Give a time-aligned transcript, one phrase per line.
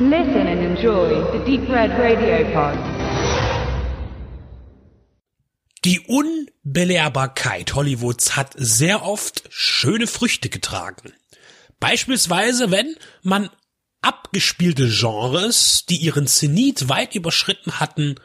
[0.00, 2.76] Listen and enjoy the Deep Red Radio Pod.
[5.84, 11.12] Die Unbelehrbarkeit Hollywoods hat sehr oft schöne Früchte getragen.
[11.78, 13.50] Beispielsweise, wenn man
[14.02, 18.16] abgespielte Genres, die ihren Zenit weit überschritten hatten,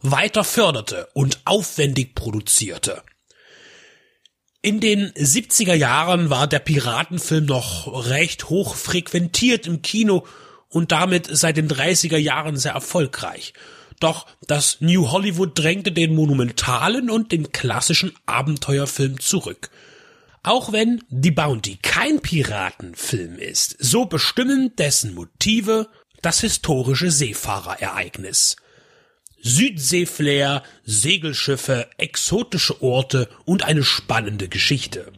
[0.00, 3.00] weiter förderte und aufwendig produzierte.
[4.60, 10.26] In den 70er Jahren war der Piratenfilm noch recht hoch frequentiert im Kino
[10.72, 13.52] und damit seit den 30er Jahren sehr erfolgreich.
[14.00, 19.70] Doch das New Hollywood drängte den monumentalen und den klassischen Abenteuerfilm zurück.
[20.42, 25.88] Auch wenn Die Bounty kein Piratenfilm ist, so bestimmen dessen Motive
[26.20, 28.56] das historische Seefahrerereignis.
[29.40, 35.12] Südseeflair, Segelschiffe, exotische Orte und eine spannende Geschichte.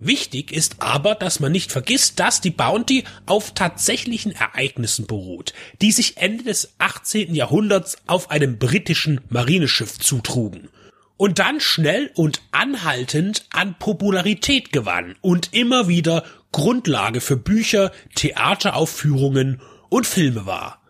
[0.00, 5.92] Wichtig ist aber, dass man nicht vergisst, dass die Bounty auf tatsächlichen Ereignissen beruht, die
[5.92, 7.34] sich Ende des 18.
[7.34, 10.70] Jahrhunderts auf einem britischen Marineschiff zutrugen
[11.18, 19.60] und dann schnell und anhaltend an Popularität gewann und immer wieder Grundlage für Bücher, Theateraufführungen
[19.90, 20.80] und Filme war.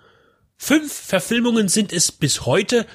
[0.56, 2.86] Fünf Verfilmungen sind es bis heute.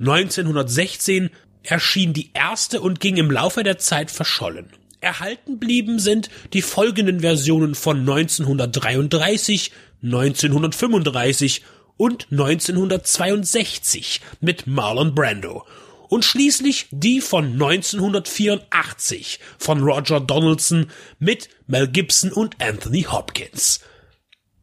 [0.00, 1.30] 1916
[1.62, 4.72] erschien die erste und ging im Laufe der Zeit verschollen.
[5.00, 11.62] Erhalten blieben sind die folgenden Versionen von 1933, 1935
[11.96, 15.66] und 1962 mit Marlon Brando
[16.08, 23.80] und schließlich die von 1984 von Roger Donaldson mit Mel Gibson und Anthony Hopkins.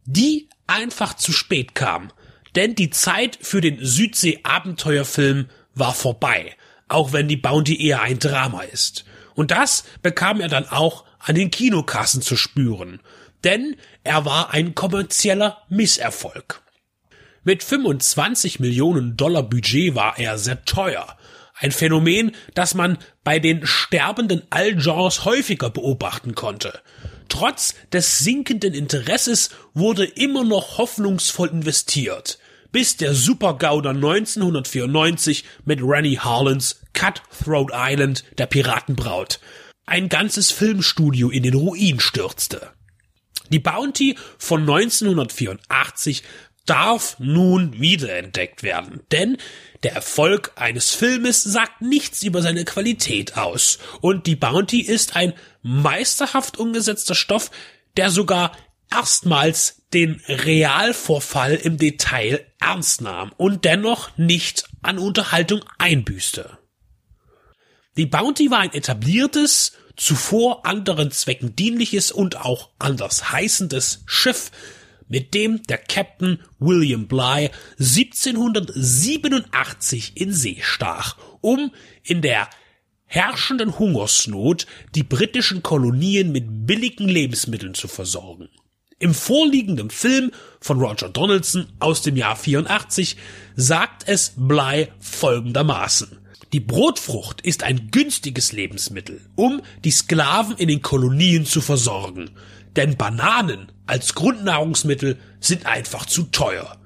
[0.04, 2.12] Die einfach zu spät kam,
[2.54, 6.54] denn die Zeit für den Südsee-Abenteuerfilm war vorbei,
[6.86, 9.04] auch wenn die Bounty eher ein Drama ist.
[9.38, 12.98] Und das bekam er dann auch an den Kinokassen zu spüren,
[13.44, 16.60] denn er war ein kommerzieller Misserfolg.
[17.44, 21.16] Mit 25 Millionen Dollar Budget war er sehr teuer.
[21.54, 26.80] Ein Phänomen, das man bei den sterbenden Allgenres häufiger beobachten konnte.
[27.28, 32.40] Trotz des sinkenden Interesses wurde immer noch hoffnungsvoll investiert,
[32.72, 39.38] bis der Supergauder 1994 mit Rennie Harlins Cutthroat Island der Piratenbraut
[39.86, 42.72] ein ganzes Filmstudio in den Ruin stürzte.
[43.50, 46.24] Die Bounty von 1984
[46.66, 49.38] darf nun wiederentdeckt werden, denn
[49.84, 55.32] der Erfolg eines Filmes sagt nichts über seine Qualität aus, und die Bounty ist ein
[55.62, 57.52] meisterhaft umgesetzter Stoff,
[57.96, 58.52] der sogar
[58.90, 66.58] erstmals den Realvorfall im Detail ernst nahm und dennoch nicht an Unterhaltung einbüßte.
[67.98, 74.52] Die Bounty war ein etabliertes, zuvor anderen Zwecken dienliches und auch anders heißendes Schiff,
[75.08, 77.50] mit dem der Captain William Bligh
[77.80, 81.72] 1787 in See stach, um
[82.04, 82.48] in der
[83.04, 88.48] herrschenden Hungersnot die britischen Kolonien mit billigen Lebensmitteln zu versorgen.
[89.00, 90.30] Im vorliegenden Film
[90.60, 93.16] von Roger Donaldson aus dem Jahr 84
[93.56, 96.27] sagt es Bly folgendermaßen.
[96.52, 102.30] Die Brotfrucht ist ein günstiges Lebensmittel, um die Sklaven in den Kolonien zu versorgen.
[102.74, 106.78] Denn Bananen als Grundnahrungsmittel sind einfach zu teuer.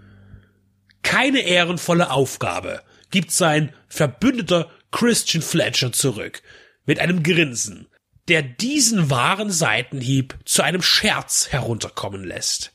[1.03, 6.43] Keine ehrenvolle Aufgabe gibt sein Verbündeter Christian Fletcher zurück,
[6.87, 7.87] mit einem Grinsen,
[8.29, 12.73] der diesen wahren Seitenhieb zu einem Scherz herunterkommen lässt.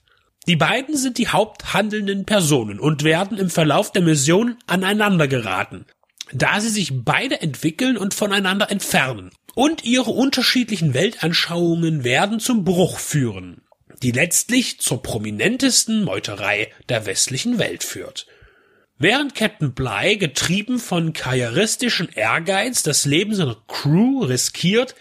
[0.47, 5.85] Die beiden sind die haupthandelnden Personen und werden im Verlauf der Mission aneinander geraten,
[6.33, 9.31] da sie sich beide entwickeln und voneinander entfernen.
[9.55, 13.61] Und ihre unterschiedlichen Weltanschauungen werden zum Bruch führen,
[14.03, 18.27] die letztlich zur prominentesten Meuterei der westlichen Welt führt.
[18.99, 24.95] Während Captain Bligh, getrieben von karrieristischem Ehrgeiz, das Leben seiner Crew riskiert,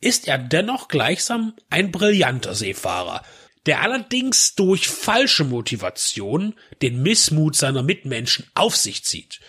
[0.00, 3.22] ist er dennoch gleichsam ein brillanter Seefahrer,
[3.66, 9.40] der allerdings durch falsche Motivation den Missmut seiner Mitmenschen auf sich zieht.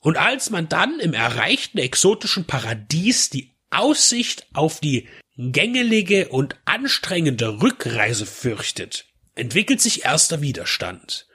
[0.00, 7.60] Und als man dann im erreichten exotischen Paradies die Aussicht auf die gängelige und anstrengende
[7.62, 11.26] Rückreise fürchtet, entwickelt sich erster Widerstand.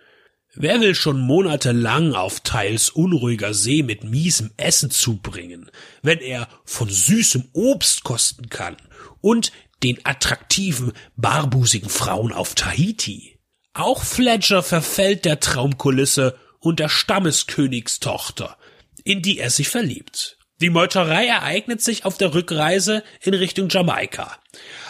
[0.57, 5.69] Wer will schon monatelang auf teils unruhiger See mit miesem Essen zubringen,
[6.01, 8.77] wenn er von süßem Obst kosten kann
[9.19, 9.51] und
[9.83, 13.38] den attraktiven, barbusigen Frauen auf Tahiti?
[13.73, 18.57] Auch Fletcher verfällt der Traumkulisse und der Stammeskönigstochter,
[19.03, 20.37] in die er sich verliebt.
[20.61, 24.39] Die Meuterei ereignet sich auf der Rückreise in Richtung Jamaika,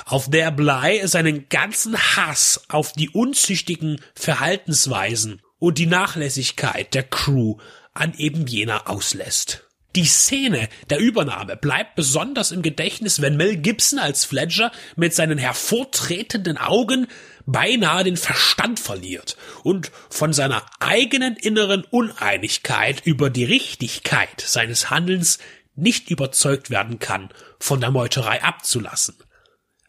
[0.05, 7.57] auf der Bly seinen ganzen Hass auf die unzüchtigen Verhaltensweisen und die Nachlässigkeit der Crew
[7.93, 9.63] an eben jener auslässt.
[9.95, 15.37] Die Szene der Übernahme bleibt besonders im Gedächtnis, wenn Mel Gibson als Fletcher mit seinen
[15.37, 17.07] hervortretenden Augen
[17.45, 25.39] beinahe den Verstand verliert und von seiner eigenen inneren Uneinigkeit über die Richtigkeit seines Handelns
[25.75, 29.15] nicht überzeugt werden kann, von der Meuterei abzulassen.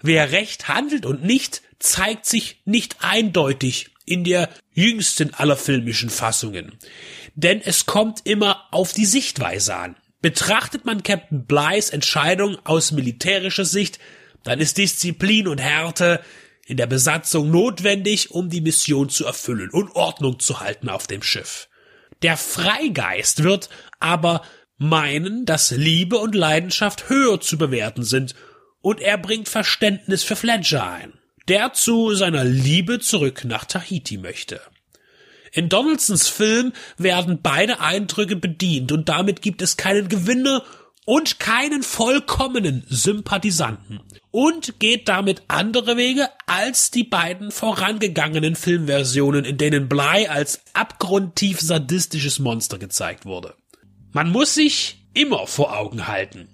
[0.02, 6.78] Wer recht handelt und nicht, zeigt sich nicht eindeutig in der jüngsten aller filmischen Fassungen.
[7.34, 9.96] Denn es kommt immer auf die Sichtweise an.
[10.22, 13.98] Betrachtet man Captain Bly's Entscheidung aus militärischer Sicht,
[14.42, 16.22] dann ist Disziplin und Härte
[16.66, 21.22] in der Besatzung notwendig, um die Mission zu erfüllen und Ordnung zu halten auf dem
[21.22, 21.68] Schiff.
[22.22, 23.70] Der Freigeist wird
[24.00, 24.42] aber
[24.76, 28.34] meinen, dass Liebe und Leidenschaft höher zu bewerten sind,
[28.82, 31.12] und er bringt Verständnis für Fletcher ein
[31.48, 34.60] der zu seiner Liebe zurück nach Tahiti möchte.
[35.52, 40.64] In Donaldsons Film werden beide Eindrücke bedient und damit gibt es keinen Gewinner
[41.06, 44.00] und keinen vollkommenen Sympathisanten
[44.32, 51.60] und geht damit andere Wege als die beiden vorangegangenen Filmversionen, in denen Bly als abgrundtief
[51.60, 53.54] sadistisches Monster gezeigt wurde.
[54.12, 56.48] Man muss sich immer vor Augen halten,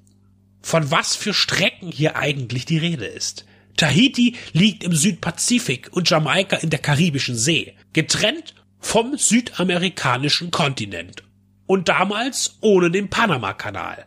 [0.60, 3.46] von was für Strecken hier eigentlich die Rede ist.
[3.78, 11.22] Tahiti liegt im Südpazifik und Jamaika in der Karibischen See, getrennt vom südamerikanischen Kontinent.
[11.66, 14.04] Und damals ohne den Panamakanal.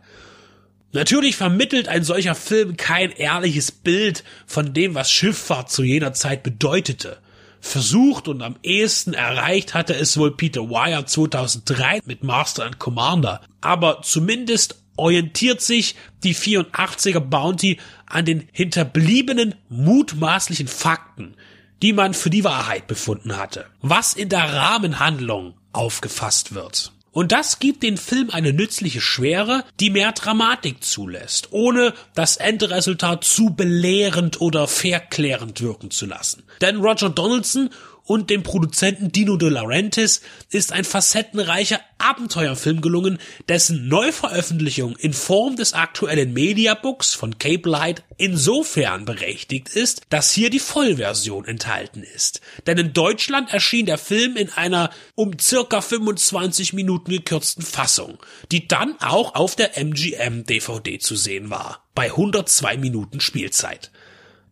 [0.92, 6.42] Natürlich vermittelt ein solcher Film kein ehrliches Bild von dem, was Schifffahrt zu jener Zeit
[6.42, 7.18] bedeutete.
[7.60, 13.40] Versucht und am ehesten erreicht hatte es wohl Peter Wire 2003 mit Master and Commander,
[13.60, 21.34] aber zumindest orientiert sich die 84er Bounty an den hinterbliebenen mutmaßlichen Fakten,
[21.82, 26.92] die man für die Wahrheit befunden hatte, was in der Rahmenhandlung aufgefasst wird.
[27.16, 33.24] Und das gibt den Film eine nützliche Schwere, die mehr Dramatik zulässt, ohne das Endresultat
[33.24, 36.42] zu belehrend oder verklärend wirken zu lassen.
[36.60, 37.70] Denn Roger Donaldson
[38.06, 43.18] und dem Produzenten Dino De Laurentiis ist ein facettenreicher Abenteuerfilm gelungen,
[43.48, 50.50] dessen Neuveröffentlichung in Form des aktuellen Mediabooks von Cape Light insofern berechtigt ist, dass hier
[50.50, 52.40] die Vollversion enthalten ist.
[52.66, 58.18] Denn in Deutschland erschien der Film in einer um circa 25 Minuten gekürzten Fassung,
[58.52, 63.90] die dann auch auf der MGM DVD zu sehen war, bei 102 Minuten Spielzeit.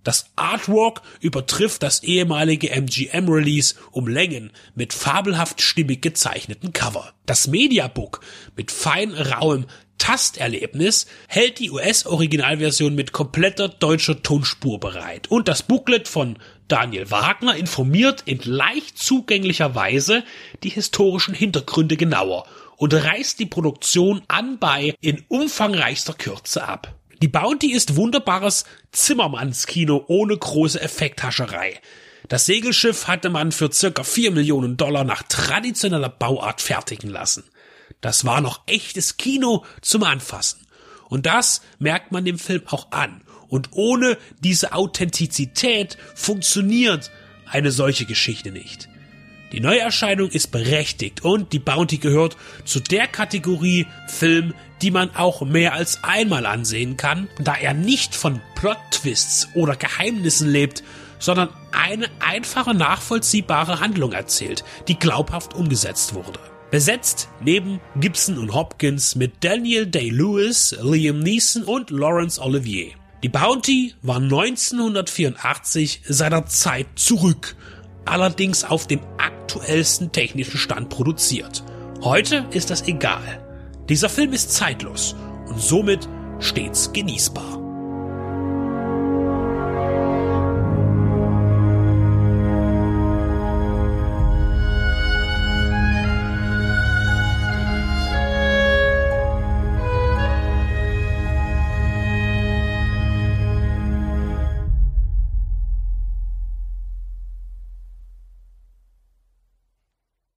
[0.04, 7.12] Das Artwork übertrifft das ehemalige MGM-Release um Längen mit fabelhaft stimmig gezeichneten Cover.
[7.26, 8.20] Das Mediabook
[8.54, 9.66] mit fein rauem
[9.98, 16.36] Tasterlebnis hält die US-Originalversion mit kompletter deutscher Tonspur bereit und das Booklet von
[16.68, 20.22] Daniel Wagner informiert in leicht zugänglicher Weise
[20.62, 22.46] die historischen Hintergründe genauer
[22.76, 26.94] und reißt die Produktion anbei in umfangreichster Kürze ab.
[27.24, 31.80] Die Bounty ist wunderbares Zimmermannskino ohne große Effekthascherei.
[32.28, 37.44] Das Segelschiff hatte man für circa 4 Millionen Dollar nach traditioneller Bauart fertigen lassen.
[38.02, 40.66] Das war noch echtes Kino zum Anfassen.
[41.08, 43.22] Und das merkt man dem Film auch an.
[43.48, 47.10] Und ohne diese Authentizität funktioniert
[47.46, 48.90] eine solche Geschichte nicht.
[49.54, 55.42] Die Neuerscheinung ist berechtigt und die Bounty gehört zu der Kategorie Film, die man auch
[55.42, 60.82] mehr als einmal ansehen kann, da er nicht von Plot-Twists oder Geheimnissen lebt,
[61.20, 66.40] sondern eine einfache nachvollziehbare Handlung erzählt, die glaubhaft umgesetzt wurde.
[66.72, 72.88] Besetzt neben Gibson und Hopkins mit Daniel Day-Lewis, Liam Neeson und Laurence Olivier.
[73.22, 77.54] Die Bounty war 1984 seiner Zeit zurück
[78.04, 81.62] allerdings auf dem aktuellsten technischen Stand produziert.
[82.02, 83.42] Heute ist das egal.
[83.88, 85.14] Dieser Film ist zeitlos
[85.46, 86.08] und somit
[86.38, 87.63] stets genießbar.